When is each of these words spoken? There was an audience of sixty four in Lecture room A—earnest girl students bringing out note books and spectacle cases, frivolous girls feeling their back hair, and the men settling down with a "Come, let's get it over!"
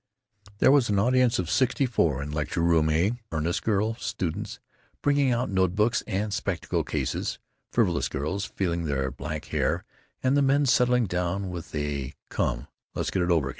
There 0.57 0.71
was 0.71 0.89
an 0.89 0.97
audience 0.97 1.37
of 1.37 1.47
sixty 1.47 1.85
four 1.85 2.23
in 2.23 2.31
Lecture 2.31 2.61
room 2.63 2.89
A—earnest 2.89 3.61
girl 3.61 3.93
students 3.99 4.59
bringing 5.03 5.29
out 5.31 5.51
note 5.51 5.75
books 5.75 6.01
and 6.07 6.33
spectacle 6.33 6.83
cases, 6.83 7.37
frivolous 7.71 8.07
girls 8.07 8.45
feeling 8.45 8.85
their 8.85 9.11
back 9.11 9.45
hair, 9.53 9.83
and 10.23 10.35
the 10.35 10.41
men 10.41 10.65
settling 10.65 11.05
down 11.05 11.51
with 11.51 11.75
a 11.75 12.15
"Come, 12.29 12.65
let's 12.95 13.11
get 13.11 13.21
it 13.21 13.29
over!" 13.29 13.49